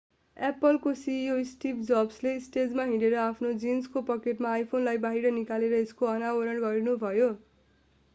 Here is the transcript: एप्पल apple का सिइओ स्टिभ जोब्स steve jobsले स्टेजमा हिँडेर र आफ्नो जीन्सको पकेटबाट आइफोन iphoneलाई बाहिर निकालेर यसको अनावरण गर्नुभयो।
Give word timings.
एप्पल 0.37 0.67
apple 0.67 0.83
का 0.83 0.93
सिइओ 0.99 1.33
स्टिभ 1.43 1.81
जोब्स 1.81 1.83
steve 1.83 1.89
jobsले 1.89 2.31
स्टेजमा 2.45 2.85
हिँडेर 2.85 3.13
र 3.15 3.19
आफ्नो 3.23 3.51
जीन्सको 3.65 4.03
पकेटबाट 4.07 4.51
आइफोन 4.53 4.65
iphoneलाई 4.65 5.01
बाहिर 5.05 5.31
निकालेर 5.37 5.77
यसको 5.77 6.09
अनावरण 6.13 6.65
गर्नुभयो। 6.65 7.29